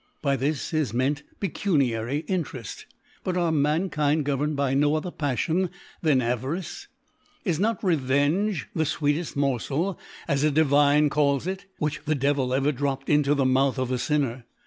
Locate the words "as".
10.27-10.43